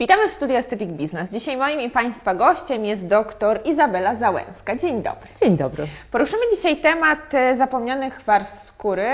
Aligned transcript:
Witamy 0.00 0.28
w 0.28 0.32
studiu 0.32 0.56
Aesthetic 0.56 0.90
Business. 0.90 1.30
Dzisiaj 1.30 1.56
moim 1.56 1.80
i 1.80 1.90
Państwa 1.90 2.34
gościem 2.34 2.84
jest 2.84 3.06
dr 3.06 3.60
Izabela 3.64 4.14
Załęska. 4.14 4.76
Dzień 4.76 5.02
dobry. 5.02 5.28
Dzień 5.42 5.56
dobry. 5.56 5.86
Poruszymy 6.10 6.42
dzisiaj 6.56 6.76
temat 6.76 7.34
e, 7.34 7.56
zapomnianych 7.56 8.22
warstw 8.26 8.66
skóry, 8.66 9.08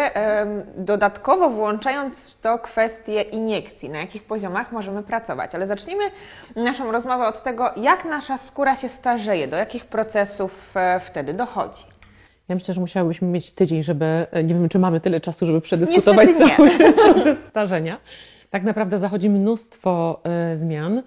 dodatkowo 0.76 1.50
włączając 1.50 2.16
w 2.16 2.40
to 2.40 2.58
kwestię 2.58 3.22
iniekcji, 3.22 3.90
na 3.90 3.98
jakich 3.98 4.22
poziomach 4.22 4.72
możemy 4.72 5.02
pracować. 5.02 5.54
Ale 5.54 5.66
zacznijmy 5.66 6.04
naszą 6.56 6.92
rozmowę 6.92 7.28
od 7.28 7.42
tego, 7.42 7.70
jak 7.76 8.04
nasza 8.04 8.38
skóra 8.38 8.76
się 8.76 8.88
starzeje, 8.88 9.48
do 9.48 9.56
jakich 9.56 9.84
procesów 9.84 10.76
e, 10.76 11.00
wtedy 11.00 11.34
dochodzi. 11.34 11.82
Ja 12.48 12.54
myślę, 12.54 12.74
że 12.74 12.80
musiałybyśmy 12.80 13.28
mieć 13.28 13.50
tydzień, 13.50 13.82
żeby, 13.82 14.26
nie 14.32 14.54
wiem, 14.54 14.68
czy 14.68 14.78
mamy 14.78 15.00
tyle 15.00 15.20
czasu, 15.20 15.46
żeby 15.46 15.60
przedyskutować 15.60 16.28
Niestety 16.28 16.56
cały 16.56 17.36
starzenia. 17.50 17.98
Tak 18.50 18.64
naprawdę 18.64 18.98
zachodzi 18.98 19.30
mnóstwo 19.30 20.20
e, 20.24 20.56
zmian. 20.56 21.02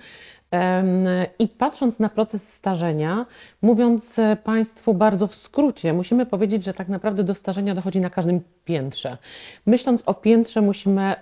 I 1.39 1.47
patrząc 1.47 1.99
na 1.99 2.09
proces 2.09 2.41
starzenia, 2.57 3.25
mówiąc 3.61 4.19
e, 4.19 4.35
Państwu 4.35 4.93
bardzo 4.93 5.27
w 5.27 5.35
skrócie, 5.35 5.93
musimy 5.93 6.25
powiedzieć, 6.25 6.63
że 6.63 6.73
tak 6.73 6.87
naprawdę 6.87 7.23
do 7.23 7.35
starzenia 7.35 7.75
dochodzi 7.75 8.01
na 8.01 8.09
każdym 8.09 8.41
piętrze. 8.65 9.17
Myśląc 9.65 10.03
o 10.05 10.13
piętrze, 10.13 10.61
musimy 10.61 11.15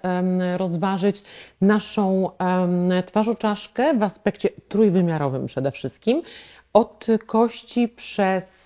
rozważyć 0.58 1.24
naszą 1.62 2.30
twarzoczaszkę 3.06 3.94
w 3.94 4.04
aspekcie 4.04 4.50
trójwymiarowym 4.68 5.46
przede 5.48 5.72
wszystkim, 5.72 6.22
od 6.74 7.06
kości 7.26 7.88
przez 7.88 8.57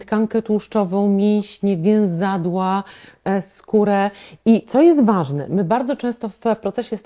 tkankę 0.00 0.42
tłuszczową, 0.42 1.08
mięśnie, 1.08 1.76
więzadła, 1.76 2.84
e, 3.24 3.42
skórę. 3.42 4.10
I 4.44 4.62
co 4.66 4.80
jest 4.80 5.04
ważne, 5.04 5.46
my 5.48 5.64
bardzo 5.64 5.96
często 5.96 6.28
w 6.28 6.38
procesie 6.62 6.98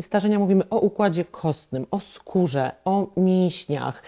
starzenia 0.00 0.38
mówimy 0.38 0.68
o 0.70 0.78
układzie 0.78 1.24
kostnym, 1.24 1.86
o 1.90 2.00
skórze, 2.00 2.72
o 2.84 3.06
mięśniach, 3.16 4.02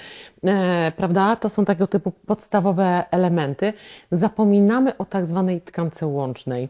e, 0.44 0.92
prawda? 0.97 1.36
To 1.36 1.48
są 1.48 1.64
tego 1.64 1.86
typu 1.86 2.12
podstawowe 2.27 3.05
elementy. 3.11 3.72
Zapominamy 4.12 4.97
o 4.97 5.05
tak 5.05 5.27
zwanej 5.27 5.61
tkance 5.61 6.06
łącznej. 6.06 6.69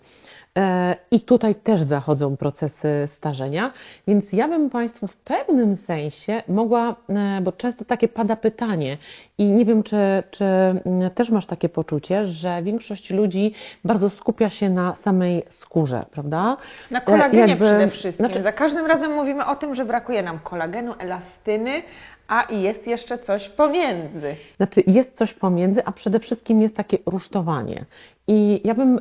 E, 0.59 0.97
I 1.11 1.21
tutaj 1.21 1.55
też 1.55 1.81
zachodzą 1.83 2.37
procesy 2.37 3.09
starzenia, 3.17 3.73
więc 4.09 4.25
ja 4.33 4.49
bym 4.49 4.71
Państwu 4.71 5.07
w 5.07 5.17
pewnym 5.17 5.77
sensie 5.77 6.43
mogła, 6.49 6.97
e, 7.09 7.41
bo 7.43 7.53
często 7.53 7.85
takie 7.85 8.09
pada 8.09 8.37
pytanie 8.37 8.97
i 9.39 9.45
nie 9.45 9.65
wiem, 9.65 9.83
czy, 9.83 9.97
czy 10.31 10.45
mm, 10.45 11.11
też 11.15 11.31
masz 11.31 11.47
takie 11.47 11.69
poczucie, 11.69 12.27
że 12.27 12.63
większość 12.63 13.11
ludzi 13.11 13.55
bardzo 13.85 14.11
skupia 14.11 14.49
się 14.51 14.71
na 14.71 14.95
samej 14.95 15.43
skórze, 15.51 16.05
prawda? 16.11 16.57
Na 16.91 17.01
kolagenie 17.01 17.45
E, 17.45 17.49
jakby- 17.49 17.65
przede 17.65 17.89
wszystkim. 17.89 18.27
znaczy- 18.27 18.43
Za 18.43 18.53
każdym 18.53 18.87
razem 18.87 19.13
mówimy 19.15 19.47
o 19.47 19.57
tym, 19.57 19.75
że 19.75 19.85
brakuje 19.85 20.23
nam 20.23 20.39
kolagenu, 20.39 20.93
elastyny, 20.99 21.83
a 22.31 22.43
i 22.43 22.63
jest 22.63 22.87
jeszcze 22.87 23.19
coś 23.19 23.49
pomiędzy. 23.49 24.37
Znaczy 24.57 24.83
jest 24.87 25.17
coś 25.17 25.35
pomiędzy, 25.35 25.85
a 25.85 25.93
przede 25.93 26.21
wszystkim 26.21 26.63
jest 26.63 26.77
takie 26.77 26.99
rusztowanie. 27.07 27.85
I 28.29 28.61
ja 28.65 28.75
bym, 28.75 29.01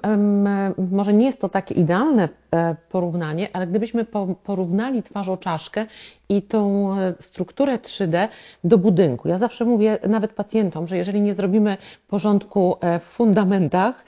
może 0.91 1.13
nie 1.13 1.25
jest 1.25 1.39
to 1.41 1.49
takie 1.49 1.75
idealne 1.75 2.29
e, 2.51 2.75
porównanie, 2.89 3.49
ale 3.53 3.67
gdybyśmy 3.67 4.05
po, 4.05 4.27
porównali 4.43 5.03
twarzoczaszkę 5.03 5.85
i 6.29 6.41
tą 6.41 6.93
e, 6.93 7.13
strukturę 7.19 7.77
3D 7.77 8.27
do 8.63 8.77
budynku. 8.77 9.27
Ja 9.27 9.37
zawsze 9.37 9.65
mówię 9.65 9.97
nawet 10.07 10.33
pacjentom, 10.33 10.87
że 10.87 10.97
jeżeli 10.97 11.21
nie 11.21 11.33
zrobimy 11.33 11.77
porządku 12.07 12.77
e, 12.81 12.99
w 12.99 13.03
fundamentach, 13.03 14.03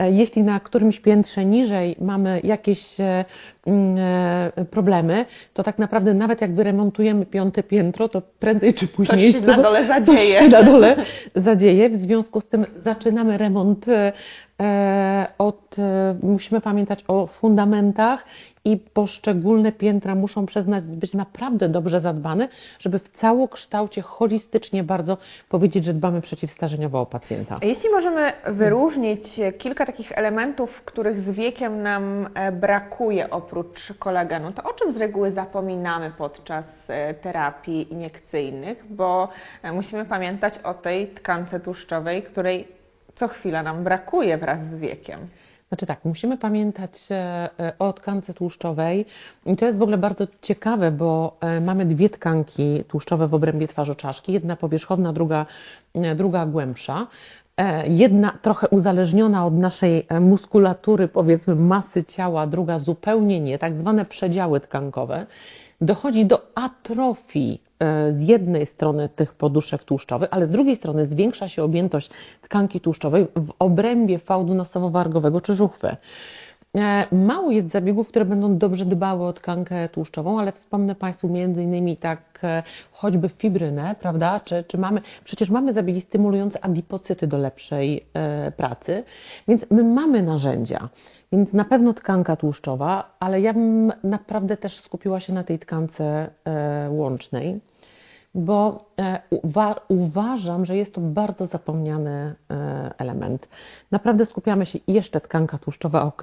jeśli 0.00 0.42
na 0.42 0.60
którymś 0.60 1.00
piętrze 1.00 1.44
niżej 1.44 1.96
mamy 2.00 2.40
jakieś 2.44 3.00
e, 3.00 3.24
mm, 3.66 3.98
e, 4.56 4.64
problemy, 4.64 5.26
to 5.52 5.62
tak 5.62 5.78
naprawdę 5.78 6.14
nawet 6.14 6.40
jak 6.40 6.54
wyremontujemy 6.54 7.26
piąte 7.26 7.62
piętro, 7.62 8.08
to 8.08 8.22
prędzej 8.38 8.74
czy 8.74 8.88
później 8.88 9.32
się 9.32 9.40
na 9.40 9.56
dole 9.56 9.86
zadzieje. 9.86 10.38
Coś 10.38 10.44
się 10.44 10.48
na 10.48 10.62
dole 10.62 10.96
zadzieje. 11.34 11.90
W 11.90 12.02
związku 12.02 12.40
z 12.40 12.48
tym 12.48 12.66
zaczynamy 12.76 13.38
remont 13.38 13.88
e, 13.88 14.12
od, 15.38 15.78
e, 15.78 16.16
musimy 16.22 16.60
pamiętać 16.60 17.04
o 17.08 17.26
fundamentach 17.26 18.24
i 18.64 18.76
poszczególne 18.76 19.72
piętra 19.72 20.14
muszą 20.14 20.46
przyznać 20.46 20.84
być 20.84 21.14
naprawdę 21.14 21.68
dobrze 21.68 22.00
zadbane, 22.00 22.48
żeby 22.78 22.98
w 22.98 23.08
całokształcie 23.08 24.02
holistycznie 24.02 24.84
bardzo 24.84 25.18
powiedzieć, 25.48 25.84
że 25.84 25.94
dbamy 25.94 26.20
przeciwstarzeniowo 26.20 27.00
o 27.00 27.06
pacjenta. 27.06 27.58
Jeśli 27.62 27.90
możemy 27.90 28.32
wyróżnić 28.46 29.40
kilka 29.58 29.86
takich 29.86 30.18
elementów, 30.18 30.82
których 30.84 31.20
z 31.20 31.30
wiekiem 31.30 31.82
nam 31.82 32.28
e, 32.34 32.52
brakuje 32.52 33.30
oprócz 33.30 33.92
kolagenu, 33.98 34.52
to 34.52 34.62
o 34.62 34.72
czym 34.72 34.92
z 34.92 34.96
reguły 34.96 35.30
zapominamy 35.30 36.12
podczas 36.18 36.64
e, 36.88 37.14
terapii 37.14 37.92
iniekcyjnych, 37.92 38.84
bo 38.90 39.28
e, 39.62 39.72
musimy 39.72 40.04
pamiętać 40.04 40.58
o 40.58 40.74
tej 40.74 41.08
tkance 41.08 41.60
tłuszczowej, 41.60 42.22
której 42.22 42.83
co 43.14 43.28
chwila 43.28 43.62
nam 43.62 43.84
brakuje 43.84 44.38
wraz 44.38 44.60
z 44.64 44.78
wiekiem. 44.78 45.20
Znaczy 45.68 45.86
tak, 45.86 46.04
musimy 46.04 46.38
pamiętać 46.38 46.90
e, 47.10 47.14
e, 47.60 47.72
o 47.78 47.92
tkance 47.92 48.34
tłuszczowej 48.34 49.06
i 49.46 49.56
to 49.56 49.66
jest 49.66 49.78
w 49.78 49.82
ogóle 49.82 49.98
bardzo 49.98 50.26
ciekawe, 50.42 50.90
bo 50.90 51.36
e, 51.40 51.60
mamy 51.60 51.86
dwie 51.86 52.10
tkanki 52.10 52.84
tłuszczowe 52.88 53.28
w 53.28 53.34
obrębie 53.34 53.68
twarzoczaszki, 53.68 54.32
jedna 54.32 54.56
powierzchowna, 54.56 55.12
druga, 55.12 55.46
druga 56.16 56.46
głębsza. 56.46 57.06
Jedna 57.86 58.38
trochę 58.42 58.68
uzależniona 58.68 59.46
od 59.46 59.54
naszej 59.54 60.06
muskulatury, 60.20 61.08
powiedzmy 61.08 61.54
masy 61.54 62.04
ciała, 62.04 62.46
druga 62.46 62.78
zupełnie 62.78 63.40
nie, 63.40 63.58
tak 63.58 63.74
zwane 63.74 64.04
przedziały 64.04 64.60
tkankowe. 64.60 65.26
Dochodzi 65.84 66.26
do 66.26 66.42
atrofii 66.54 67.60
e, 67.78 68.12
z 68.12 68.28
jednej 68.28 68.66
strony 68.66 69.08
tych 69.08 69.34
poduszek 69.34 69.84
tłuszczowych, 69.84 70.28
ale 70.32 70.46
z 70.46 70.50
drugiej 70.50 70.76
strony 70.76 71.06
zwiększa 71.06 71.48
się 71.48 71.62
objętość 71.62 72.10
tkanki 72.42 72.80
tłuszczowej 72.80 73.26
w 73.36 73.52
obrębie 73.58 74.18
fałdu 74.18 74.54
nosowo-wargowego 74.54 75.40
czy 75.40 75.54
żuchwy. 75.54 75.96
E, 76.74 77.06
Mało 77.12 77.50
jest 77.50 77.70
zabiegów, 77.70 78.08
które 78.08 78.24
będą 78.24 78.58
dobrze 78.58 78.84
dbały 78.84 79.26
o 79.26 79.32
tkankę 79.32 79.88
tłuszczową, 79.88 80.40
ale 80.40 80.52
wspomnę 80.52 80.94
Państwu 80.94 81.28
między 81.28 81.62
innymi 81.62 81.96
tak 81.96 82.20
e, 82.42 82.62
choćby 82.92 83.28
fibrynę, 83.28 83.94
prawda? 84.00 84.40
Czy, 84.40 84.64
czy 84.68 84.78
mamy, 84.78 85.00
przecież 85.24 85.50
mamy 85.50 85.72
zabiegi 85.72 86.00
stymulujące 86.00 86.64
adipocyty 86.64 87.26
do 87.26 87.36
lepszej 87.36 88.06
e, 88.14 88.52
pracy, 88.52 89.04
więc 89.48 89.70
my 89.70 89.84
mamy 89.84 90.22
narzędzia. 90.22 90.88
Więc 91.32 91.52
na 91.52 91.64
pewno 91.64 91.92
tkanka 91.92 92.36
tłuszczowa, 92.36 93.16
ale 93.20 93.40
ja 93.40 93.52
bym 93.52 93.92
naprawdę 94.04 94.56
też 94.56 94.80
skupiła 94.80 95.20
się 95.20 95.32
na 95.32 95.44
tej 95.44 95.58
tkance 95.58 96.30
e, 96.44 96.90
łącznej 96.90 97.60
bo 98.34 98.84
e, 98.98 99.20
uwa- 99.30 99.80
uważam, 99.88 100.64
że 100.64 100.76
jest 100.76 100.94
to 100.94 101.00
bardzo 101.00 101.46
zapomniany 101.46 102.34
e, 102.50 102.94
element. 102.98 103.48
Naprawdę 103.90 104.26
skupiamy 104.26 104.66
się, 104.66 104.78
jeszcze 104.86 105.20
tkanka 105.20 105.58
tłuszczowa 105.58 106.02
ok, 106.02 106.22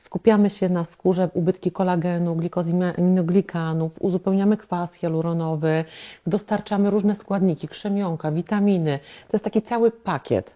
skupiamy 0.00 0.50
się 0.50 0.68
na 0.68 0.84
skórze 0.84 1.30
ubytki 1.34 1.72
kolagenu, 1.72 2.36
glikozyaminoglikanów, 2.36 3.92
uzupełniamy 3.98 4.56
kwas 4.56 4.92
hialuronowy, 4.94 5.84
dostarczamy 6.26 6.90
różne 6.90 7.14
składniki, 7.14 7.68
krzemionka, 7.68 8.32
witaminy. 8.32 8.98
To 9.28 9.36
jest 9.36 9.44
taki 9.44 9.62
cały 9.62 9.90
pakiet. 9.90 10.50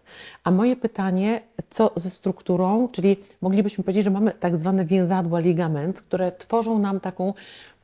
A 0.45 0.51
moje 0.51 0.77
pytanie, 0.77 1.41
co 1.71 1.91
ze 1.97 2.11
strukturą, 2.11 2.89
czyli 2.89 3.17
moglibyśmy 3.41 3.85
powiedzieć, 3.85 4.05
że 4.05 4.11
mamy 4.11 4.33
tak 4.33 4.57
zwane 4.57 4.85
więzadła 4.85 5.39
ligament, 5.39 6.01
które 6.01 6.33
tworzą 6.33 6.79
nam 6.79 7.01
taką 7.01 7.35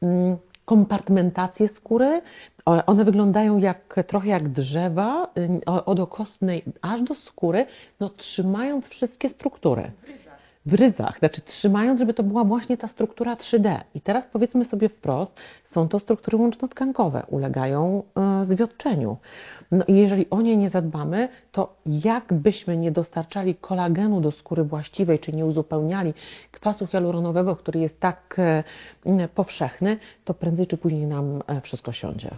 mm, 0.03 0.37
kompartmentację 0.65 1.69
skóry. 1.69 2.23
One 2.65 3.05
wyglądają 3.05 3.59
jak, 3.59 3.95
trochę 4.07 4.29
jak 4.29 4.49
drzewa, 4.49 5.29
y, 5.39 5.65
od 5.65 6.01
okostnej 6.01 6.65
aż 6.83 7.03
do 7.03 7.15
skóry, 7.15 7.67
no, 8.01 8.11
trzymając 8.11 8.87
wszystkie 8.87 9.29
struktury. 9.29 9.91
W 10.67 10.75
ryzach, 10.75 11.19
znaczy 11.19 11.41
trzymając, 11.41 11.99
żeby 11.99 12.15
to 12.15 12.23
była 12.23 12.45
właśnie 12.45 12.77
ta 12.77 12.89
struktura 12.89 13.35
3D. 13.35 13.81
I 13.95 14.01
teraz 14.01 14.27
powiedzmy 14.33 14.65
sobie 14.65 14.89
wprost, 14.89 15.33
są 15.71 15.89
to 15.89 15.99
struktury 15.99 16.37
łączno-tkankowe, 16.37 17.27
ulegają 17.29 18.03
e, 18.41 18.45
zwiotczeniu. 18.45 19.17
No 19.71 19.85
i 19.85 19.95
jeżeli 19.95 20.31
o 20.31 20.41
nie 20.41 20.57
nie 20.57 20.71
zadbamy, 20.71 21.29
to 21.53 21.77
jak 21.87 22.33
byśmy 22.33 22.77
nie 22.77 22.93
dostarczali 22.93 23.55
kolagenu 23.55 24.21
do 24.21 24.31
skóry 24.31 24.65
właściwej, 24.65 25.19
czy 25.19 25.33
nie 25.33 25.47
uzupełniali 25.47 26.15
kwasu 26.51 26.87
hialuronowego, 26.87 27.57
który 27.57 27.81
jest 27.81 28.01
tak 28.01 28.37
e, 28.39 29.29
powszechny, 29.35 29.99
to 30.25 30.35
prędzej 30.35 30.67
czy 30.67 30.77
później 30.77 31.07
nam 31.07 31.43
e, 31.47 31.61
wszystko 31.61 31.93
siądzie. 31.93 32.31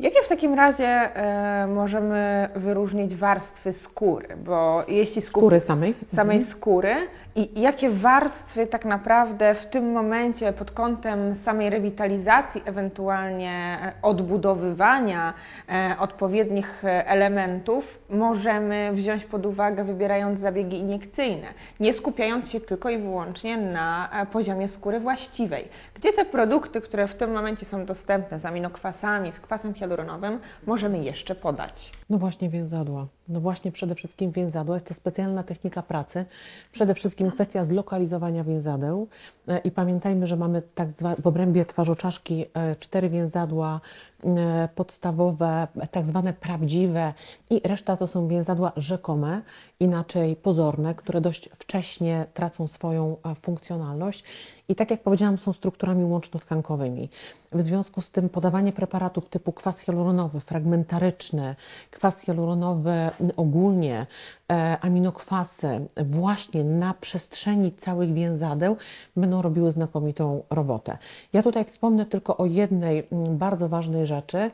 Jakie 0.00 0.22
w 0.22 0.28
takim 0.28 0.54
razie 0.54 0.86
e, 0.86 1.66
możemy 1.66 2.48
wyróżnić 2.56 3.16
warstwy 3.16 3.72
skóry? 3.72 4.28
Bo 4.36 4.84
jeśli 4.88 5.22
skup... 5.22 5.42
Skóry 5.42 5.60
samej? 5.60 5.94
samej 6.14 6.36
Mhm. 6.36 6.56
skóry 6.56 6.94
i 7.34 7.60
jakie 7.60 7.90
warstwy 7.90 8.66
tak 8.66 8.84
naprawdę 8.84 9.54
w 9.54 9.66
tym 9.66 9.92
momencie 9.92 10.52
pod 10.52 10.70
kątem 10.70 11.34
samej 11.44 11.70
rewitalizacji, 11.70 12.62
ewentualnie 12.64 13.78
e, 13.82 13.92
odbudowywania 14.02 15.34
e, 15.68 15.96
odpowiednich 15.98 16.82
elementów 16.84 17.98
możemy 18.10 18.90
wziąć 18.92 19.24
pod 19.24 19.46
uwagę 19.46 19.84
wybierając 19.84 20.40
zabiegi 20.40 20.78
iniekcyjne, 20.78 21.46
nie 21.80 21.94
skupiając 21.94 22.50
się 22.50 22.60
tylko 22.60 22.90
i 22.90 22.98
wyłącznie 22.98 23.56
na 23.56 24.08
poziomie 24.32 24.68
skóry 24.68 25.00
właściwej. 25.00 25.68
Gdzie 25.94 26.12
te 26.12 26.24
produkty, 26.24 26.80
które 26.80 27.08
w 27.08 27.14
tym 27.14 27.32
momencie 27.32 27.66
są 27.66 27.84
dostępne 27.84 28.38
z 28.38 28.46
aminokwasami, 28.46 29.32
z 29.32 29.40
kwasem 29.40 29.74
hialuronowym, 29.82 30.40
możemy 30.66 30.98
jeszcze 30.98 31.34
podać? 31.34 31.90
No 32.12 32.18
właśnie 32.18 32.48
więzadła. 32.48 33.06
No 33.28 33.40
właśnie 33.40 33.72
przede 33.72 33.94
wszystkim 33.94 34.30
więzadła. 34.30 34.76
Jest 34.76 34.86
to 34.86 34.94
specjalna 34.94 35.42
technika 35.42 35.82
pracy. 35.82 36.24
Przede 36.72 36.94
wszystkim 36.94 37.30
kwestia 37.30 37.64
zlokalizowania 37.64 38.44
więzadeł. 38.44 39.08
E, 39.48 39.58
I 39.58 39.70
pamiętajmy, 39.70 40.26
że 40.26 40.36
mamy 40.36 40.62
tak 40.74 40.88
w 41.18 41.26
obrębie 41.26 41.64
twarzoczaszki 41.64 42.46
e, 42.54 42.76
cztery 42.76 43.08
więzadła 43.08 43.80
e, 44.24 44.68
podstawowe, 44.74 45.68
tak 45.90 46.06
zwane 46.06 46.32
prawdziwe 46.32 47.14
i 47.50 47.60
reszta 47.64 47.96
to 47.96 48.06
są 48.06 48.28
więzadła 48.28 48.72
rzekome, 48.76 49.42
inaczej 49.80 50.36
pozorne, 50.36 50.94
które 50.94 51.20
dość 51.20 51.48
wcześnie 51.58 52.26
tracą 52.34 52.66
swoją 52.66 53.16
funkcjonalność 53.42 54.24
i 54.68 54.74
tak 54.74 54.90
jak 54.90 55.02
powiedziałam 55.02 55.38
są 55.38 55.52
strukturami 55.52 56.04
łączno-tkankowymi. 56.04 57.08
W 57.52 57.62
związku 57.62 58.00
z 58.00 58.10
tym 58.10 58.28
podawanie 58.28 58.72
preparatów 58.72 59.28
typu 59.28 59.52
kwas 59.52 59.78
hialuronowy, 59.78 60.40
fragmentaryczny, 60.40 61.56
kwas 62.02 62.20
hialuronowy 62.20 63.10
ogólnie, 63.36 64.06
e, 64.52 64.78
aminokwasy 64.80 65.86
właśnie 65.96 66.64
na 66.64 66.94
przestrzeni 66.94 67.72
całych 67.72 68.12
więzadeł 68.14 68.76
będą 69.16 69.42
robiły 69.42 69.70
znakomitą 69.70 70.42
robotę. 70.50 70.98
Ja 71.32 71.42
tutaj 71.42 71.64
wspomnę 71.64 72.06
tylko 72.06 72.36
o 72.36 72.46
jednej 72.46 73.08
mm, 73.12 73.38
bardzo 73.38 73.68
ważnej 73.68 74.06
rzeczy, 74.06 74.50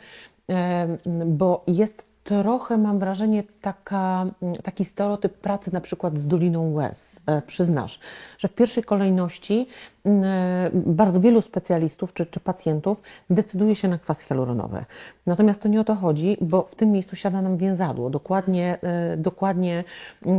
e, 0.51 0.99
bo 1.27 1.65
jest 1.67 2.05
trochę, 2.25 2.79
mam 2.79 2.99
wrażenie, 2.99 3.43
taka, 3.61 4.27
mm, 4.43 4.55
taki 4.55 4.85
stereotyp 4.85 5.39
pracy 5.39 5.73
na 5.73 5.81
przykład 5.81 6.19
z 6.19 6.27
Doliną 6.27 6.73
Łez. 6.73 7.08
E, 7.29 7.43
Przyznasz, 7.43 8.01
że 8.39 8.49
w 8.49 8.55
pierwszej 8.55 8.85
kolejności 8.85 9.67
e, 10.07 10.71
bardzo 10.75 11.21
wielu 11.21 11.43
specjalistów 11.43 12.13
czy, 12.15 12.27
czy 12.27 12.41
pacjentów 12.41 13.03
decyduje 13.31 13.75
się 13.75 13.89
na 13.89 13.99
kwas 13.99 14.21
hialuronowy. 14.21 14.85
Natomiast 15.27 15.63
to 15.63 15.69
nie 15.69 15.81
o 15.81 15.85
to 15.85 15.95
chodzi, 15.95 16.37
bo 16.41 16.63
w 16.63 16.75
tym 16.75 16.93
miejscu 16.93 17.17
siada 17.17 17.43
nam 17.43 17.57
więzadło. 17.57 18.11
Dokładnie, 18.11 18.79
e, 18.83 19.17
dokładnie 19.17 19.85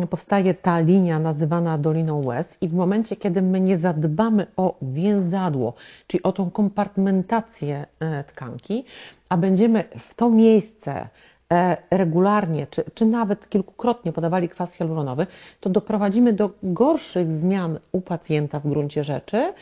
powstaje 0.10 0.54
ta 0.54 0.80
linia 0.80 1.20
nazywana 1.20 1.78
Doliną 1.78 2.26
Łez 2.26 2.58
i 2.62 2.68
w 2.68 2.74
momencie, 2.74 3.16
kiedy 3.16 3.42
my 3.42 3.62
nie 3.62 3.78
zadbamy 3.78 4.48
o 4.58 4.78
więzadło, 4.82 5.74
czyli 6.08 6.24
o 6.24 6.32
tą 6.32 6.52
kompartmentację 6.52 7.86
tkanki, 8.28 8.86
a 9.30 9.38
będziemy 9.38 9.84
w 10.10 10.14
to 10.14 10.30
miejsce 10.30 11.10
regularnie, 11.92 12.68
czy, 12.68 12.84
czy 12.94 13.06
nawet 13.06 13.50
kilkukrotnie 13.50 14.14
podawali 14.14 14.50
kwas 14.50 14.74
hialuronowy, 14.74 15.28
to 15.60 15.70
doprowadzimy 15.70 16.34
do 16.34 16.50
gorszych 16.64 17.32
zmian 17.32 17.80
u 17.92 18.02
pacjenta 18.02 18.60
w 18.60 18.68
gruncie 18.68 19.04
rzeczy, 19.04 19.54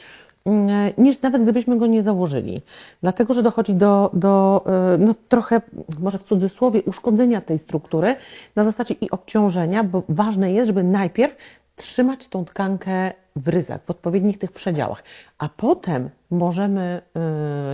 mm, 0.45 0.93
niż 0.97 1.21
nawet 1.21 1.43
gdybyśmy 1.43 1.77
go 1.77 1.87
nie 1.87 2.03
założyli. 2.03 2.61
Dlatego, 3.01 3.33
że 3.33 3.43
dochodzi 3.43 3.73
do, 3.73 4.09
do 4.13 4.63
e, 4.65 4.97
no, 4.97 5.15
trochę, 5.29 5.61
może 5.99 6.17
w 6.17 6.23
cudzysłowie, 6.23 6.83
uszkodzenia 6.83 7.41
tej 7.41 7.59
struktury 7.59 8.15
na 8.55 8.63
zasadzie 8.63 8.95
i 9.01 9.11
obciążenia, 9.11 9.83
bo 9.83 10.03
ważne 10.09 10.53
jest, 10.53 10.67
żeby 10.67 10.83
najpierw 10.83 11.35
trzymać 11.75 12.27
tą 12.27 12.45
tkankę 12.45 13.11
w 13.35 13.47
ryzach, 13.47 13.81
w 13.85 13.89
odpowiednich 13.89 14.37
tych 14.37 14.51
przedziałach, 14.51 15.03
a 15.37 15.49
potem 15.49 16.09
możemy 16.31 17.01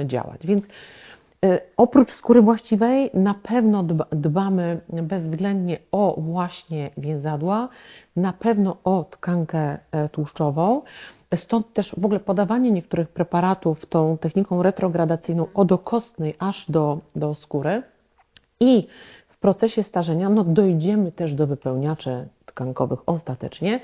e, 0.02 0.08
działać. 0.08 0.46
Więc 0.48 0.66
E, 0.66 1.13
Oprócz 1.78 2.12
skóry 2.12 2.42
właściwej 2.42 3.10
na 3.14 3.34
pewno 3.34 3.84
dba- 3.84 4.06
dbamy 4.12 4.80
bezwzględnie 4.90 5.78
o 5.92 6.16
właśnie 6.22 6.92
więzadła, 6.98 7.70
na 8.16 8.34
pewno 8.34 8.78
o 8.84 9.04
tkankę 9.04 9.78
e, 9.92 10.10
tłuszczową. 10.10 10.82
Stąd 11.36 11.74
też 11.74 11.96
w 11.98 12.06
ogóle 12.06 12.20
podawanie 12.20 12.72
niektórych 12.72 13.10
preparatów 13.10 13.86
tą 13.86 14.18
techniką 14.18 14.64
retrogradacyjną 14.64 15.48
od 15.54 15.72
okostnej 15.72 16.36
aż 16.40 16.72
do, 16.72 17.00
do 17.16 17.34
skóry. 17.34 17.84
I 18.60 18.88
w 19.28 19.38
procesie 19.38 19.84
starzenia 19.84 20.30
no, 20.30 20.44
dojdziemy 20.44 21.12
też 21.12 21.34
do 21.34 21.48
wypełniaczy 21.48 22.28
tkankowych 22.54 23.00
ostatecznie, 23.06 23.80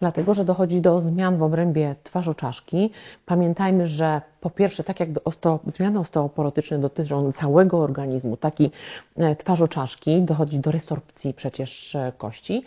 dlatego 0.00 0.34
że 0.34 0.44
dochodzi 0.44 0.80
do 0.80 1.00
zmian 1.00 1.36
w 1.38 1.42
obrębie 1.42 1.94
twarzoczaszki. 2.02 2.90
Pamiętajmy, 3.26 3.86
że 3.86 4.20
po 4.40 4.50
pierwsze, 4.50 4.84
tak 4.84 5.00
jak 5.00 5.12
do 5.12 5.24
osteo, 5.24 5.60
zmiany 5.66 5.98
osteoporotyczne 6.00 6.78
dotyczą 6.78 7.32
całego 7.32 7.78
organizmu, 7.78 8.36
tak 8.36 8.60
i 8.60 8.70
e, 9.16 9.36
twarzoczaszki, 9.36 10.22
dochodzi 10.22 10.58
do 10.58 10.70
resorpcji 10.70 11.34
przecież 11.34 11.94
e, 11.94 12.12
kości. 12.18 12.64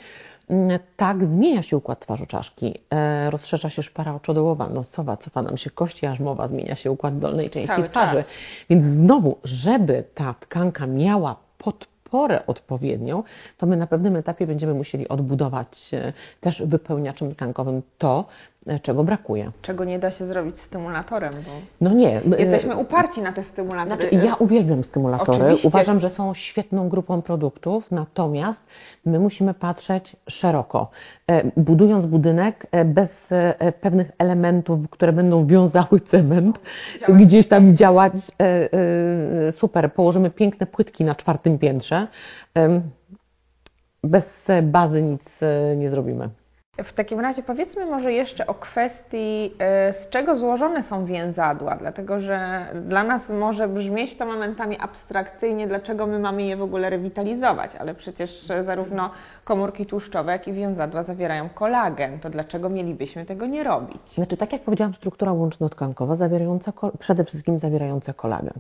Mm, 0.50 0.80
Tak 0.98 1.26
zmienia 1.26 1.62
się 1.62 1.78
układ 1.78 2.00
twarzoczaszki, 2.00 2.74
e, 2.94 3.30
rozszerza 3.32 3.70
się 3.70 3.84
szpara 3.84 4.16
oczodołowa, 4.16 4.70
nosowa, 4.70 5.18
cofa 5.18 5.42
nam 5.42 5.58
się 5.58 5.70
kość 5.70 6.02
jarzmowa, 6.02 6.48
zmienia 6.48 6.76
się 6.76 6.92
układ 6.92 7.20
dolnej 7.20 7.50
części 7.50 7.68
Cały 7.68 7.90
twarzy. 7.90 8.16
czas. 8.16 8.26
Więc 8.70 8.86
znowu, 8.86 9.38
żeby 9.44 10.04
ta 10.16 10.36
tkanka 10.40 10.88
miała 10.88 11.36
podporę 12.08 12.46
odpowiednią, 12.46 13.24
to 13.58 13.66
my 13.66 13.78
na 13.78 13.88
pewnym 13.88 14.16
etapie 14.16 14.48
będziemy 14.48 14.74
musieli 14.74 15.08
odbudować 15.08 15.90
e, 15.94 16.14
też 16.42 16.62
wypełniaczem 16.66 17.36
tkankowym 17.36 17.82
to, 17.98 18.26
czego 18.82 19.04
brakuje. 19.04 19.52
Czego 19.62 19.84
nie 19.86 20.00
da 20.00 20.12
się 20.12 20.28
zrobić 20.28 20.60
stymulatorem, 20.60 21.34
bo 21.34 21.52
No 21.82 21.94
nie. 21.94 22.18
e, 22.18 22.40
jesteśmy 22.40 22.76
uparci 22.78 23.22
na 23.22 23.32
te 23.34 23.44
stymulatory. 23.44 24.10
Znaczy, 24.10 24.26
ja 24.26 24.36
uwielbiam 24.36 24.84
stymulatory. 24.84 25.44
Oczywiście. 25.44 25.68
Uważam, 25.68 26.00
że 26.00 26.10
są 26.10 26.34
świetną 26.34 26.90
grupą 26.90 27.22
produktów, 27.22 27.92
natomiast 27.92 28.60
my 29.06 29.20
musimy 29.20 29.54
patrzeć 29.54 30.16
szeroko. 30.30 30.90
E, 31.32 31.52
Budując 31.58 32.06
budynek 32.06 32.68
e, 32.72 32.86
bez 32.86 33.10
e, 33.32 33.72
pewnych 33.72 34.12
elementów, 34.18 34.90
które 34.90 35.14
będą 35.14 35.46
wiązały 35.48 36.00
cement, 36.12 36.60
Działać. 37.00 37.22
gdzieś 37.24 37.48
tam 37.48 37.76
działać, 37.76 38.14
e, 38.42 38.70
e, 39.48 39.52
super, 39.52 39.94
położymy 39.94 40.30
piękne 40.30 40.66
płytki 40.66 41.06
na 41.06 41.16
czwartym 41.16 41.60
piętrze. 41.60 42.08
Bez 44.04 44.50
e, 44.50 44.62
bazy 44.62 45.02
nic 45.02 45.22
e, 45.42 45.76
nie 45.76 45.90
zrobimy. 45.90 46.30
W 46.84 46.94
takim 46.94 47.20
razie 47.20 47.44
powiedzmy 47.44 47.86
może 47.86 48.14
jeszcze 48.14 48.48
o 48.48 48.54
kwestii, 48.54 49.54
e, 49.60 49.94
z 49.94 50.10
czego 50.10 50.36
złożone 50.36 50.84
są 50.84 51.06
więzadła, 51.06 51.76
dlatego 51.76 52.22
że 52.22 52.66
dla 52.86 53.04
nas 53.04 53.30
może 53.30 53.68
brzmieć 53.68 54.18
to 54.18 54.26
momentami 54.26 54.78
abstrakcyjnie, 54.80 55.68
dlaczego 55.68 56.08
my 56.08 56.20
mamy 56.20 56.44
je 56.44 56.58
w 56.58 56.62
ogóle 56.62 56.90
rewitalizować, 56.90 57.76
ale 57.76 57.96
przecież 57.96 58.52
e, 58.52 58.64
zarówno 58.64 59.10
komórki 59.44 59.86
tłuszczowe, 59.86 60.32
jak 60.32 60.48
i 60.48 60.54
więzadła 60.54 61.04
zawierają 61.04 61.50
kolagen, 61.50 62.20
to 62.20 62.30
dlaczego 62.30 62.70
mielibyśmy 62.70 63.26
tego 63.26 63.46
nie 63.46 63.64
robić? 63.64 64.14
Znaczy, 64.16 64.38
tak 64.38 64.54
jak 64.54 64.62
powiedziałam, 64.62 64.94
struktura 64.94 65.34
łączno-tkankowa 65.34 66.16
zawierająca, 66.16 66.74
przede 67.00 67.26
wszystkim 67.26 67.60
zawierająca 67.60 68.14
kolagen. 68.14 68.60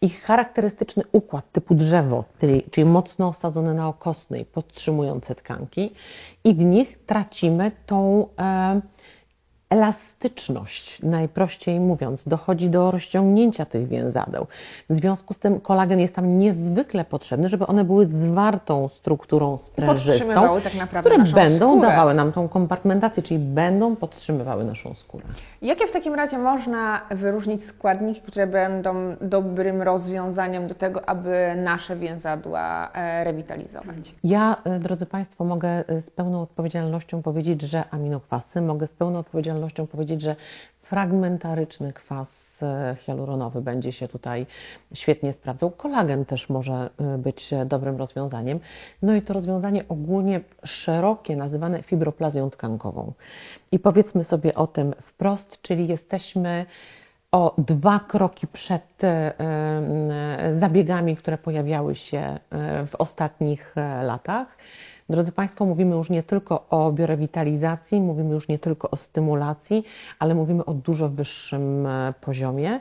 Ich 0.00 0.22
charakterystyczny 0.22 1.02
układ 1.12 1.52
typu 1.52 1.74
drzewo, 1.74 2.24
czyli, 2.40 2.62
czyli 2.70 2.84
mocno 2.84 3.28
osadzone 3.28 3.74
na 3.74 3.88
okostnej, 3.88 4.44
podtrzymujące 4.44 5.34
tkanki 5.34 5.92
i 6.44 6.54
w 6.54 6.58
nich 6.58 6.98
tracimy 7.06 7.51
tą 7.86 8.28
e, 8.38 8.80
elastyczność, 9.72 11.02
najprościej 11.02 11.80
mówiąc, 11.80 12.28
dochodzi 12.28 12.70
do 12.70 12.90
rozciągnięcia 12.90 13.64
tych 13.64 13.88
więzadeł. 13.88 14.46
W 14.90 14.94
związku 14.94 15.34
z 15.34 15.38
tym 15.38 15.60
kolagen 15.60 16.00
jest 16.00 16.14
tam 16.14 16.38
niezwykle 16.38 17.04
potrzebny, 17.04 17.48
żeby 17.48 17.66
one 17.66 17.84
były 17.84 18.06
zwartą 18.06 18.88
strukturą 18.88 19.56
sprężystą, 19.58 20.60
tak 20.60 21.00
które 21.00 21.18
będą 21.18 21.72
skórę. 21.72 21.88
dawały 21.88 22.14
nam 22.14 22.32
tą 22.32 22.48
kompartmentację, 22.48 23.22
czyli 23.22 23.40
będą 23.40 23.96
podtrzymywały 23.96 24.64
naszą 24.64 24.94
skórę. 24.94 25.24
Jakie 25.62 25.86
w 25.86 25.92
takim 25.92 26.14
razie 26.14 26.38
można 26.38 27.00
wyróżnić 27.10 27.64
składniki, 27.64 28.20
które 28.20 28.46
będą 28.46 28.94
dobrym 29.20 29.82
rozwiązaniem 29.82 30.68
do 30.68 30.74
tego, 30.74 31.08
aby 31.08 31.54
nasze 31.56 31.96
więzadła 31.96 32.92
e, 32.92 33.24
rewitalizować? 33.24 34.14
Ja, 34.24 34.56
e, 34.64 34.78
drodzy 34.78 35.06
Państwo, 35.06 35.44
mogę 35.44 35.68
e, 35.68 36.02
z 36.02 36.10
pełną 36.10 36.42
odpowiedzialnością 36.42 37.22
powiedzieć, 37.22 37.62
że 37.62 37.84
aminokwasy, 37.90 38.60
mogę 38.60 38.86
z 38.86 38.90
pełną 38.90 39.18
odpowiedzialnością 39.18 39.61
powiedzieć, 39.90 40.22
że 40.22 40.36
fragmentaryczny 40.82 41.92
kwas 41.92 42.28
e, 42.62 42.96
hialuronowy 42.98 43.60
będzie 43.60 43.92
się 43.92 44.08
tutaj 44.08 44.46
świetnie 44.94 45.32
sprawdzał. 45.32 45.70
Kolagen 45.70 46.24
też 46.24 46.48
może 46.48 46.90
e, 46.98 47.18
być 47.18 47.52
e, 47.52 47.66
dobrym 47.66 47.96
rozwiązaniem. 47.96 48.60
No 49.02 49.14
i 49.14 49.22
to 49.22 49.32
rozwiązanie 49.34 49.84
ogólnie 49.88 50.40
szerokie, 50.64 51.36
nazywane 51.36 51.82
fibroplazją 51.82 52.50
tkankową. 52.50 53.12
I 53.72 53.78
powiedzmy 53.78 54.24
sobie 54.24 54.54
o 54.54 54.66
tym 54.66 54.94
wprost, 55.02 55.62
czyli 55.62 55.88
jesteśmy 55.88 56.66
o 57.32 57.54
dwa 57.58 58.00
kroki 58.00 58.46
przed 58.46 58.82
zabiegami, 60.58 61.16
które 61.16 61.38
pojawiały 61.38 61.94
się 61.94 62.38
w 62.86 62.94
ostatnich 62.98 63.74
latach. 64.02 64.56
Drodzy 65.12 65.32
Państwo, 65.32 65.66
mówimy 65.66 65.96
już 65.96 66.10
nie 66.10 66.22
tylko 66.22 66.68
o 66.70 66.92
biorewitalizacji, 66.92 68.00
mówimy 68.00 68.34
już 68.34 68.48
nie 68.48 68.58
tylko 68.58 68.90
o 68.90 68.96
stymulacji, 68.96 69.84
ale 70.18 70.34
mówimy 70.34 70.64
o 70.64 70.74
dużo 70.74 71.08
wyższym 71.08 71.86
e, 71.86 72.14
poziomie 72.20 72.80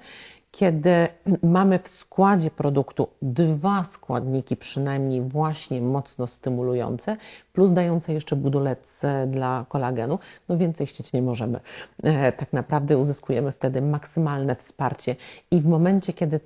kiedy 0.51 1.07
mamy 1.43 1.79
w 1.79 1.87
składzie 1.87 2.51
produktu 2.51 3.07
dwa 3.21 3.85
składniki 3.93 4.57
przynajmniej 4.57 5.21
właśnie 5.21 5.81
mocno 5.81 6.27
stymulujące, 6.27 7.17
plus 7.53 7.73
dające 7.73 8.13
jeszcze 8.13 8.35
budulec 8.35 8.79
e, 9.01 9.27
dla 9.27 9.65
kolagenu, 9.69 10.19
no 10.49 10.57
więcej 10.57 10.87
chcieć 10.87 11.13
nie 11.13 11.21
możemy. 11.21 11.59
E, 12.03 12.31
tak 12.31 12.53
naprawdę 12.53 12.97
uzyskujemy 12.97 13.51
wtedy 13.51 13.81
maksymalne 13.81 14.55
wsparcie 14.55 15.15
i 15.51 15.61
w 15.61 15.65
momencie, 15.65 16.13
kiedy 16.13 16.39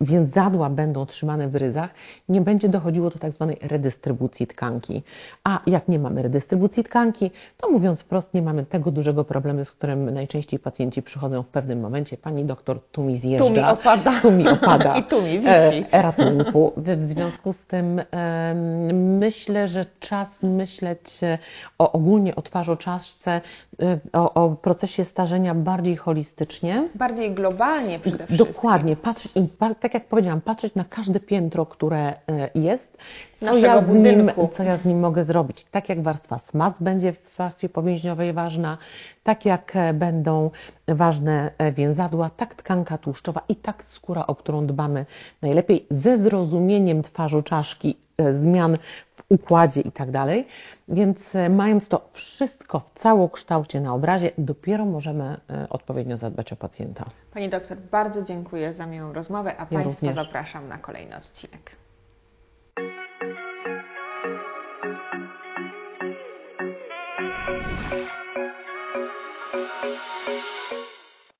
em, 0.00 0.06
więzadła 0.06 0.70
będą 0.70 1.06
trzymane 1.06 1.48
w 1.48 1.56
ryzach, 1.56 1.90
nie 2.28 2.40
będzie 2.40 2.68
dochodziło 2.68 3.10
do 3.10 3.18
tak 3.18 3.32
zwanej 3.32 3.58
redystrybucji 3.62 4.46
tkanki. 4.46 5.02
A 5.44 5.60
jak 5.66 5.88
nie 5.88 5.98
mamy 5.98 6.22
redystrybucji 6.22 6.84
tkanki, 6.84 7.30
to 7.56 7.70
mówiąc 7.70 8.00
wprost, 8.00 8.34
nie 8.34 8.42
mamy 8.42 8.66
tego 8.66 8.90
dużego 8.90 9.24
problemu, 9.24 9.64
z 9.64 9.70
którym 9.70 10.10
najczęściej 10.10 10.58
pacjenci 10.58 11.02
przychodzą 11.02 11.42
w 11.42 11.48
pewnym 11.48 11.80
momencie. 11.80 12.16
Pani 12.16 12.44
doktor, 12.44 12.80
tu 12.92 13.02
mi 13.02 13.18
zjeżdża. 13.18 13.48
Tu 13.48 13.54
mi 13.54 13.60
opada. 13.60 14.20
Tu 14.20 14.30
mi 14.30 14.48
opada. 14.48 14.96
I 15.00 15.04
tu 15.04 15.22
mi 15.22 15.38
wisi. 15.38 15.84
E, 15.90 16.02
ratunku. 16.02 16.72
W, 16.76 17.08
związku 17.08 17.52
z 17.52 17.66
tym 17.66 18.00
em, 18.10 19.18
myślę, 19.18 19.68
że 19.68 19.86
czas 20.00 20.28
myśleć 20.42 21.22
e, 21.22 21.38
o 21.78 21.92
ogólnie 21.92 22.36
o 22.36 22.42
twarzoczaszce, 22.42 23.40
e, 23.82 23.98
o, 24.12 24.34
o 24.34 24.50
procesie 24.50 25.04
starzenia 25.04 25.54
bardziej 25.54 25.96
holistycznie. 25.96 26.88
Bardziej 26.94 27.34
globalnie 27.34 27.98
przede 27.98 28.16
wszystkim. 28.16 28.46
Dokładnie, 28.46 28.96
patrzeć, 28.96 29.32
i 29.34 29.42
tak 29.86 29.94
jak 29.94 30.08
powiedziałam, 30.08 30.40
patrzeć 30.40 30.74
na 30.74 30.84
każde 30.84 31.20
piętro, 31.20 31.66
które 31.66 31.98
e, 31.98 32.14
jest, 32.54 32.98
co 33.36 33.46
Naszego 33.46 33.66
ja, 33.66 33.82
z 33.82 33.88
nim, 33.88 33.96
budynku. 33.96 34.48
co 34.56 34.62
ja 34.62 34.76
z 34.76 34.84
nim 34.84 35.00
mogę 35.00 35.24
zrobić. 35.24 35.64
Tak 35.70 35.88
jak 35.88 36.02
warstwa 36.02 36.38
SMAC 36.38 36.74
będzie 36.80 37.12
w 37.12 37.36
warstwie 37.36 37.68
powięźniowej 37.68 38.32
ważna, 38.32 38.78
tak 39.22 39.44
jak 39.44 39.76
e, 39.76 39.94
będą 39.94 40.50
ważne 40.88 41.50
e, 41.58 41.72
więzadła, 41.72 42.30
tak 42.30 42.54
tkanka 42.54 42.98
tłuszczowa 42.98 43.40
i 43.48 43.56
tak 43.56 43.84
skóra, 43.84 44.26
o 44.26 44.34
którą 44.34 44.66
dbamy 44.66 45.06
najlepiej, 45.42 45.86
ze 45.90 46.18
zrozumieniem 46.18 47.02
twarzu 47.02 47.42
czaszki, 47.42 47.96
e, 48.18 48.34
zmian 48.34 48.78
w 49.16 49.22
układzie 49.28 49.80
i 49.80 49.92
tak 49.92 50.10
dalej. 50.10 50.46
Więc 50.88 51.18
e, 51.34 51.48
mając 51.48 51.88
to 51.88 52.08
wszystko 52.12 52.80
w 52.80 52.90
całokształcie 52.90 53.80
na 53.80 53.94
obrazie, 53.94 54.30
dopiero 54.38 54.84
możemy 54.84 55.36
odpowiednio 55.70 56.16
zadbać 56.16 56.52
o 56.52 56.56
pacjenta. 56.56 57.04
Pani 57.34 57.48
doktor, 57.48 57.78
bardzo 57.90 58.22
dziękuję 58.22 58.74
za 58.74 58.86
miłą 58.86 59.12
rozmowę, 59.12 59.56
a 59.56 59.66
Państwa 59.66 59.82
również. 59.82 60.14
zapraszam 60.14 60.68
na 60.68 60.78
kolejny 60.78 61.16
odcinek. 61.16 61.85